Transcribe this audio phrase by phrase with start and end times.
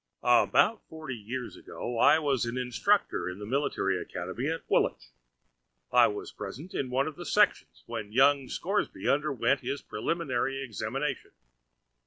[0.23, 5.11] About forty years ago I was an instructor in the military academy at Woolwich.
[5.91, 11.33] I was present in one of the sections when young Scoresby underwent his preliminary examination.